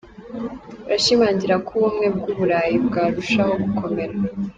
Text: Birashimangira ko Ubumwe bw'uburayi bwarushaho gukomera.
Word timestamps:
Birashimangira 0.85 1.55
ko 1.65 1.69
Ubumwe 1.77 2.07
bw'uburayi 2.15 2.75
bwarushaho 2.87 3.53
gukomera. 3.63 4.15